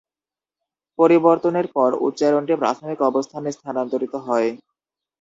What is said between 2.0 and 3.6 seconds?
উচ্চারণটি প্রাথমিক অবস্থানে